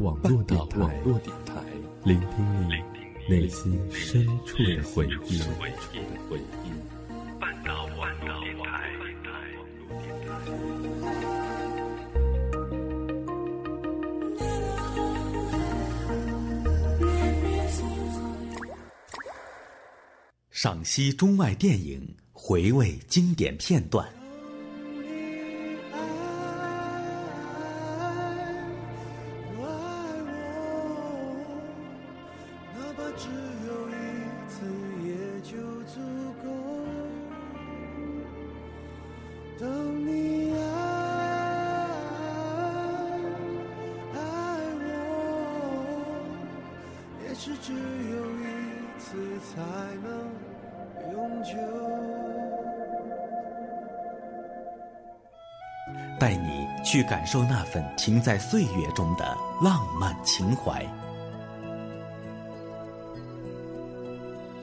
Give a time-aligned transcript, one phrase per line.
[0.00, 1.00] 网络电台，
[2.04, 2.74] 聆听你
[3.28, 5.40] 内心深处的回忆。
[7.40, 8.90] 半岛网络电台。
[20.50, 24.08] 赏析中外电影，回味经典片段。
[47.66, 49.62] 只有一次才
[50.02, 50.12] 能
[51.14, 51.54] 永久
[56.20, 59.24] 带你去感受那份停在岁月中的
[59.62, 60.84] 浪漫情怀。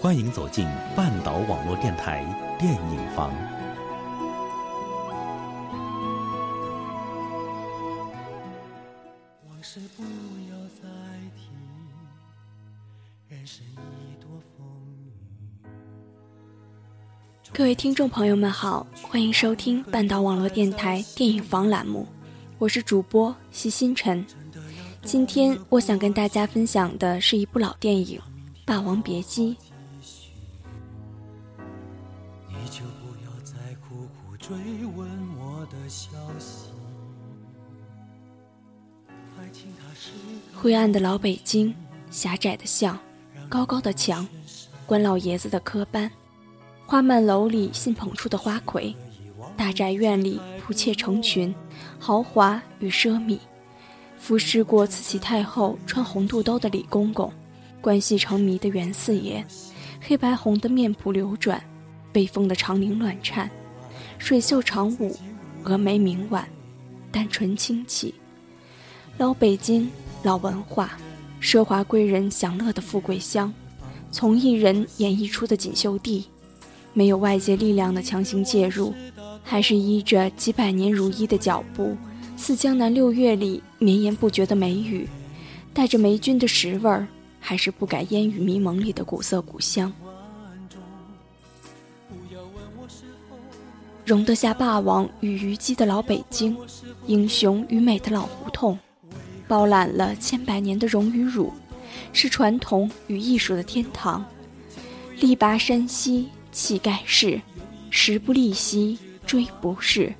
[0.00, 0.64] 欢迎走进
[0.94, 2.22] 半岛网络电台
[2.60, 3.32] 电影房。
[17.64, 22.06] 各位听众朋友们好，欢迎收听半岛网络电台电影房栏目，
[22.58, 24.22] 我是主播席星辰。
[25.02, 28.18] 今天我想跟大家分享的是一部老电影
[28.66, 29.56] 《霸王别姬》。
[40.52, 41.74] 灰暗的老北京，
[42.10, 42.98] 狭窄的巷，
[43.48, 44.28] 高高的墙，
[44.84, 46.10] 关老爷子的科班。
[46.86, 48.94] 花满楼里新捧出的花魁，
[49.56, 51.52] 大宅院里仆妾成群，
[51.98, 53.38] 豪华与奢靡。
[54.18, 57.32] 服侍过慈禧太后穿红肚兜的李公公，
[57.80, 59.44] 关系成谜的袁四爷，
[60.00, 61.62] 黑白红的面谱流转，
[62.12, 63.50] 被风的长绫乱颤，
[64.18, 65.16] 水袖长舞，
[65.64, 66.46] 峨眉明婉，
[67.10, 68.14] 单纯清气。
[69.16, 69.90] 老北京，
[70.22, 70.98] 老文化，
[71.40, 73.52] 奢华贵人享乐的富贵乡，
[74.12, 76.26] 从艺人演绎出的锦绣地。
[76.94, 78.94] 没有外界力量的强行介入，
[79.42, 81.96] 还是依着几百年如一的脚步，
[82.36, 85.08] 似江南六月里绵延不绝的梅雨，
[85.72, 87.06] 带着霉菌的食味儿，
[87.40, 89.92] 还是不改烟雨迷蒙里的古色古香。
[94.04, 96.56] 容得下霸王与虞姬的老北京，
[97.06, 98.78] 英雄与美的老胡同，
[99.48, 101.52] 包揽了千百年的荣与辱，
[102.12, 104.24] 是传统与艺术的天堂。
[105.18, 106.28] 力拔山兮。
[106.54, 107.40] 气盖世，
[107.90, 110.14] 时不利兮骓不逝。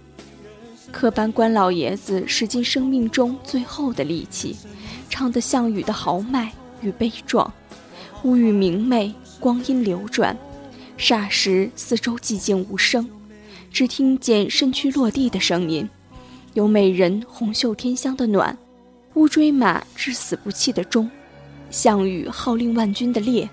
[0.91, 4.57] 科班关老爷子使尽生命中最后的力气，
[5.09, 6.53] 唱的项羽的豪迈
[6.83, 7.51] 与悲壮。
[8.25, 10.37] 乌语明媚，光阴流转，
[10.99, 13.09] 霎时四周寂静无声，
[13.71, 15.89] 只听见身躯落地的声音。
[16.55, 18.57] 有美人红袖添香的暖，
[19.15, 21.09] 乌骓马至死不弃的忠，
[21.71, 23.49] 项羽号令万军的烈，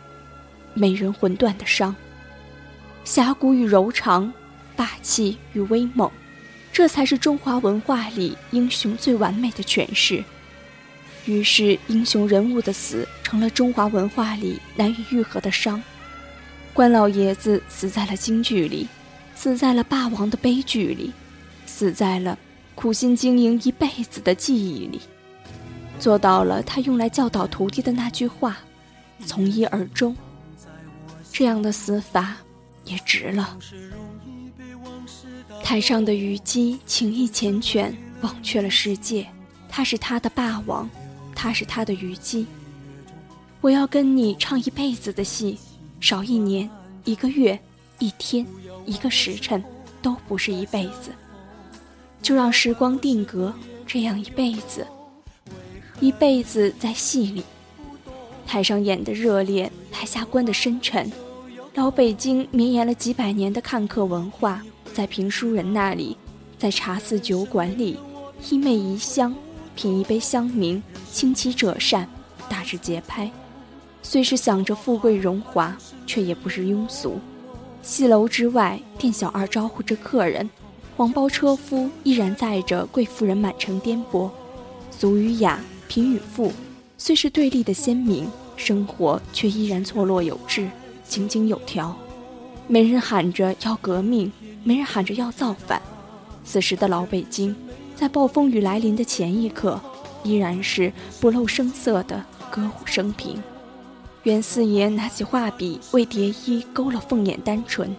[0.73, 1.95] 美人魂断的伤。
[3.03, 4.31] 侠骨与柔肠，
[4.75, 6.09] 霸气与威猛，
[6.71, 10.23] 这才是中华文化里英雄最完美的诠释。
[11.25, 15.81] 于是，英雄人物的死成了中华文化里难以愈合的伤。
[16.73, 18.87] 关老爷子死在了京剧里，
[19.35, 21.11] 死在了霸王的悲剧里，
[21.65, 22.37] 死在了
[22.75, 25.01] 苦心经营一辈子的记忆里，
[25.99, 28.57] 做到了他用来教导徒弟的那句话
[29.25, 30.15] ：“从一而终。”
[31.31, 32.37] 这样的死法。
[32.85, 33.57] 也值了。
[35.63, 39.27] 台上的虞姬情意缱绻，忘却了世界。
[39.69, 40.89] 他是他的霸王，
[41.35, 42.45] 他是他的虞姬。
[43.61, 45.57] 我要跟你唱一辈子的戏，
[45.99, 46.69] 少一年、
[47.05, 47.57] 一个月、
[47.99, 48.45] 一天、
[48.85, 49.63] 一个时辰，
[50.01, 51.11] 都不是一辈子。
[52.21, 53.53] 就让时光定格
[53.85, 54.85] 这样一辈子，
[55.99, 57.43] 一辈子在戏里。
[58.45, 61.09] 台上演的热烈，台下观的深沉。
[61.73, 64.61] 老北京绵延了几百年的看客文化，
[64.93, 66.17] 在评书人那里，
[66.57, 67.97] 在茶肆酒馆里，
[68.49, 69.33] 一媚一香，
[69.73, 70.81] 品一杯香茗，
[71.13, 72.05] 清奇者善，
[72.49, 73.31] 大致节拍。
[74.03, 75.73] 虽是想着富贵荣华，
[76.05, 77.17] 却也不是庸俗。
[77.81, 80.49] 戏楼之外，店小二招呼着客人，
[80.97, 84.29] 黄包车夫依然载着贵妇人满城颠簸。
[84.91, 85.57] 俗与雅，
[85.87, 86.51] 贫与富，
[86.97, 90.69] 虽是对立的鲜明，生活却依然错落有致。
[91.11, 91.93] 井井有条，
[92.69, 94.31] 没人喊着要革命，
[94.63, 95.81] 没人喊着要造反。
[96.45, 97.53] 此时的老北京，
[97.97, 99.77] 在暴风雨来临的前一刻，
[100.23, 103.43] 依然是不露声色的歌舞升平。
[104.23, 107.93] 袁四爷拿起画笔，为蝶衣勾了凤眼丹唇。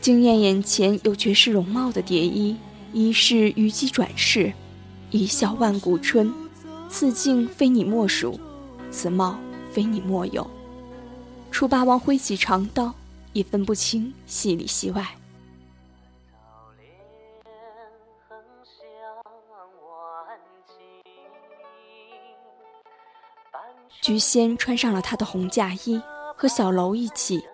[0.00, 2.56] 惊艳眼前有绝世容貌的蝶衣，
[2.94, 4.50] 一世虞姬转世，
[5.10, 6.32] 一笑万古春。
[6.88, 8.40] 此境非你莫属，
[8.90, 9.38] 此貌
[9.70, 10.50] 非你莫有。
[11.50, 12.94] 楚霸王挥起长刀，
[13.32, 15.06] 已分不清戏里戏外。
[24.00, 26.00] 菊仙穿上了她的红嫁衣，
[26.36, 27.44] 和小楼一起，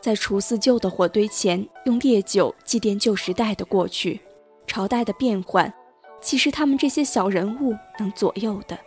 [0.00, 4.20] 在楚四旧的火堆前，用烈酒祭奠旧时代的过去。
[4.66, 5.72] 朝代的变换，
[6.20, 8.78] 岂是他们这些小人物能左右的？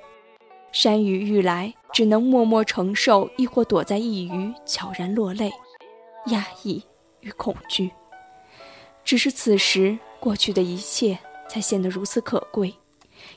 [0.73, 5.51] 山雨欲来，只能默默承受，亦或躲在一隅悄然落泪，
[6.31, 6.83] 压抑
[7.19, 7.91] 与恐惧。
[9.05, 11.15] 只是此时，过去的一切
[11.47, 12.73] 才显得如此可贵。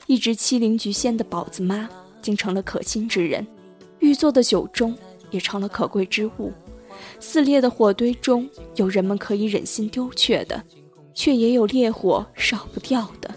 [0.07, 1.87] 一直欺凌菊仙的宝子妈，
[2.23, 3.45] 竟成了可亲之人。
[3.99, 4.95] 玉做的酒盅
[5.29, 6.51] 也成了可贵之物，
[7.19, 10.63] 撕裂的火堆中有人们可以忍心丢却的，
[11.13, 13.29] 却也有烈火烧不掉的。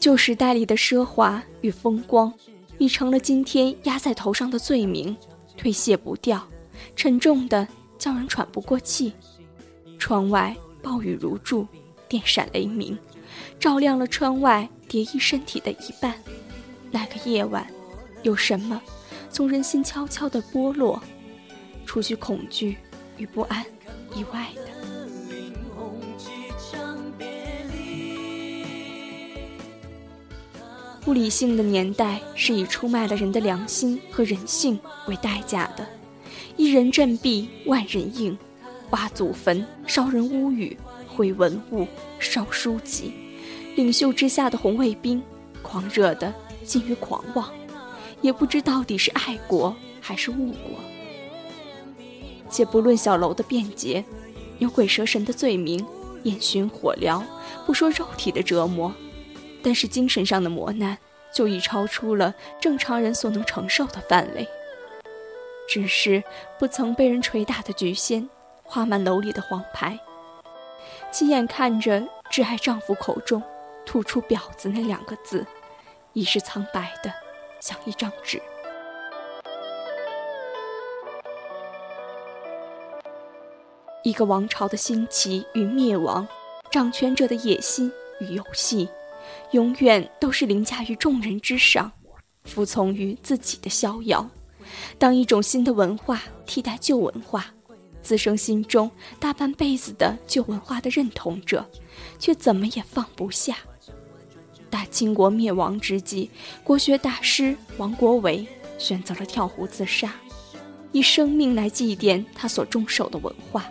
[0.00, 2.32] 旧时代里的奢华与风光，
[2.78, 5.14] 已成了今天压在头上的罪名，
[5.58, 6.48] 推卸不掉，
[6.96, 7.68] 沉重的
[7.98, 9.12] 叫人喘不过气。
[9.98, 11.66] 窗外暴雨如注，
[12.08, 12.98] 电闪雷鸣，
[13.58, 16.14] 照亮了窗外蝶衣身体的一半。
[16.90, 17.66] 那个夜晚。
[18.22, 18.82] 有什么
[19.30, 21.02] 从人心悄悄地剥落，
[21.86, 22.76] 除去恐惧
[23.16, 23.64] 与不安
[24.14, 24.69] 以外的？
[31.10, 34.78] 不理性的年代是以出卖了人的良心和人性
[35.08, 35.84] 为代价的，
[36.56, 38.38] 一人振臂，万人应，
[38.90, 40.78] 挖祖坟，烧人屋宇，
[41.08, 41.84] 毁文物，
[42.20, 43.12] 烧书籍，
[43.74, 45.20] 领袖之下的红卫兵，
[45.62, 47.50] 狂热的近于狂妄。
[48.20, 50.78] 也不知到底是爱国还是误国。
[52.48, 54.04] 且不论小楼的便捷，
[54.60, 55.84] 有鬼蛇神的罪名，
[56.22, 57.20] 烟熏火燎，
[57.66, 58.94] 不说肉体的折磨，
[59.62, 60.96] 但是精神上的磨难
[61.32, 64.46] 就已超出了正常人所能承受的范围。
[65.68, 66.22] 只是
[66.58, 68.28] 不曾被人捶打的菊仙，
[68.62, 69.98] 画满楼里的黄牌，
[71.12, 73.42] 亲眼看着挚爱丈夫口中
[73.86, 75.46] 吐出“婊子”那两个字，
[76.12, 77.12] 已是苍白的。
[77.60, 78.40] 像一张纸。
[84.02, 86.26] 一个王朝的兴起与灭亡，
[86.70, 88.88] 掌权者的野心与游戏，
[89.52, 91.90] 永远都是凌驾于众人之上，
[92.44, 94.28] 服从于自己的逍遥。
[94.98, 97.46] 当一种新的文化替代旧文化，
[98.02, 101.68] 滋生心中大半辈子的旧文化的认同者，
[102.18, 103.56] 却怎么也放不下。
[104.68, 106.30] 大清国灭亡之际，
[106.62, 108.46] 国学大师王国维
[108.78, 110.14] 选择了跳湖自杀，
[110.92, 113.66] 以生命来祭奠他所终守的文化。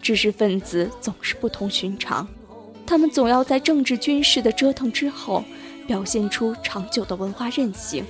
[0.00, 2.26] 知识分子总是不同寻常，
[2.90, 5.44] 他们总要在政治军事的折腾之后，
[5.86, 8.04] 表现出长久的文化韧性。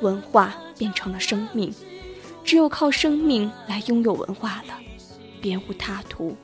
[0.00, 1.74] 文化变成了生命，
[2.44, 4.78] 只有靠生命来拥有文化了，
[5.40, 6.36] 别无他途。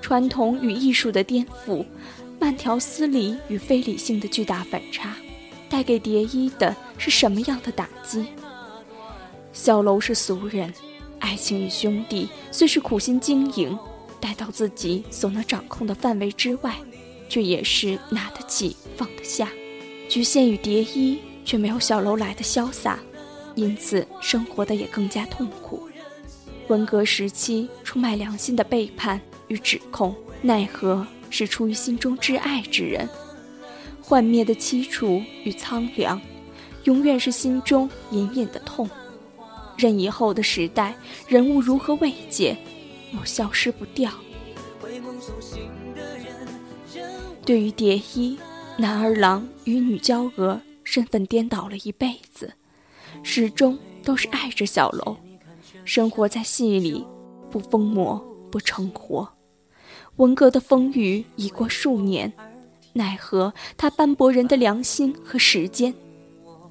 [0.00, 1.84] 传统与艺术的颠覆。
[2.38, 5.16] 慢条斯理与非理性的巨大反差，
[5.68, 8.26] 带给蝶衣的是什么样的打击？
[9.52, 10.72] 小楼是俗人，
[11.18, 13.76] 爱情与兄弟虽是苦心经营，
[14.26, 16.74] 待到自己所能掌控的范围之外，
[17.28, 19.48] 却也是拿得起放得下。
[20.08, 22.98] 局限与蝶衣却没有小楼来的潇洒，
[23.54, 25.88] 因此生活的也更加痛苦。
[26.66, 31.06] 文革时期出卖良心的背叛与指控，奈何？
[31.30, 33.08] 是出于心中挚爱之人，
[34.00, 36.20] 幻灭的凄楚与苍凉，
[36.84, 38.90] 永远是心中隐隐的痛。
[39.76, 40.96] 任以后的时代，
[41.28, 42.56] 人物如何慰藉，
[43.16, 44.12] 又消失不掉。
[47.44, 48.38] 对于蝶衣，
[48.76, 52.52] 男儿郎与女娇娥身份颠倒了一辈子，
[53.22, 55.16] 始终都是爱着小楼，
[55.84, 57.06] 生活在戏里，
[57.50, 58.18] 不疯魔
[58.50, 59.28] 不成活。
[60.16, 62.32] 文革的风雨已过数年，
[62.94, 65.94] 奈何他斑驳人的良心和时间，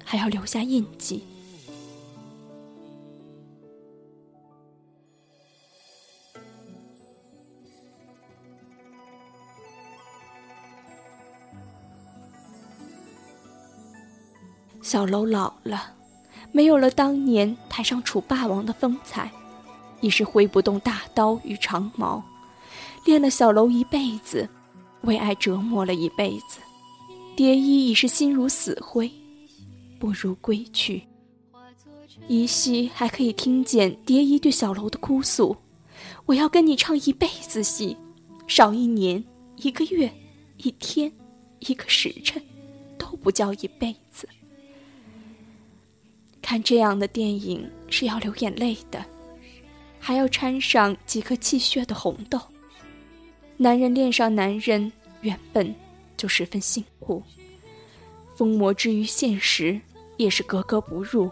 [0.04, 1.24] 还要留下印记。
[14.96, 15.92] 小楼老了，
[16.52, 19.30] 没有了当年台上楚霸王的风采，
[20.00, 22.24] 已是挥不动大刀与长矛。
[23.04, 24.48] 练了小楼一辈子，
[25.02, 26.60] 为爱折磨了一辈子，
[27.36, 29.12] 蝶衣已是心如死灰，
[29.98, 31.02] 不如归去。
[32.26, 35.54] 依稀还可以听见蝶衣对小楼的哭诉
[36.24, 37.94] ：“我要跟你唱一辈子戏，
[38.46, 39.22] 少一年、
[39.56, 40.10] 一个月、
[40.56, 41.12] 一天、
[41.58, 42.42] 一个时辰，
[42.96, 44.26] 都不叫一辈子。”
[46.56, 49.04] 看这样的电影是要流眼泪的，
[50.00, 52.40] 还要掺上几颗气血的红豆。
[53.58, 55.74] 男人恋上男人，原本
[56.16, 57.22] 就十分辛苦，
[58.34, 59.78] 疯魔之于现实，
[60.16, 61.30] 也是格格不入。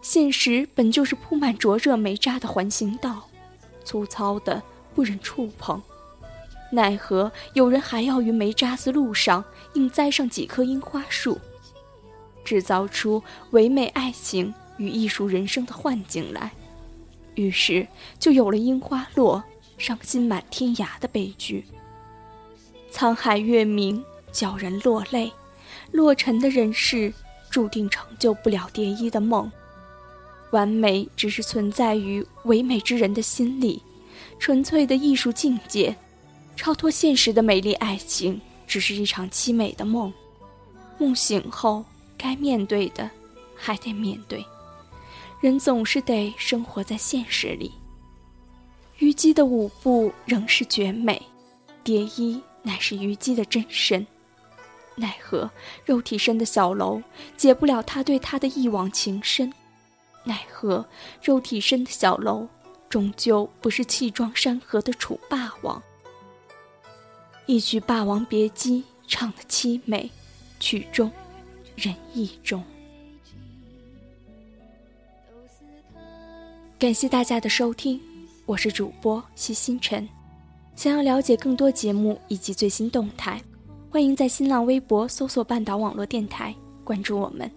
[0.00, 3.28] 现实本就是铺满灼热煤渣的环形道，
[3.84, 4.62] 粗糙的
[4.94, 5.78] 不忍触碰，
[6.72, 11.38] 奈何有人还要于煤渣子路上硬栽上几棵樱花树。
[12.48, 16.50] 制造出唯美爱情与艺术人生的幻境来，
[17.34, 17.86] 于是
[18.18, 19.44] 就有了樱花落，
[19.76, 21.66] 伤心满天涯的悲剧。
[22.90, 24.02] 沧海月明，
[24.32, 25.30] 叫人落泪。
[25.92, 27.12] 落尘的人世，
[27.50, 29.52] 注定成就不了蝶衣的梦。
[30.52, 33.82] 完美只是存在于唯美之人的心里，
[34.38, 35.94] 纯粹的艺术境界，
[36.56, 40.10] 超脱现实的美丽爱情，只是一场凄美的梦。
[40.96, 41.84] 梦醒后。
[42.18, 43.08] 该面对的，
[43.54, 44.44] 还得面对。
[45.40, 47.72] 人总是得生活在现实里。
[48.98, 51.22] 虞姬的舞步仍是绝美，
[51.84, 54.04] 蝶衣乃是虞姬的真身。
[54.96, 55.48] 奈何
[55.84, 57.00] 肉体身的小楼
[57.36, 59.52] 解不了他对她的一往情深。
[60.24, 60.84] 奈何
[61.22, 62.48] 肉体身的小楼
[62.88, 65.80] 终究不是气壮山河的楚霸王。
[67.46, 70.10] 一曲《霸王别姬》唱得凄美，
[70.58, 71.10] 曲终。
[71.78, 72.60] 人意中。
[76.76, 78.00] 感谢大家的收听，
[78.46, 80.08] 我是主播西星辰。
[80.74, 83.40] 想要了解更多节目以及最新动态，
[83.90, 87.48] 欢迎在新浪微博搜索“半岛网络电台”，关注我们。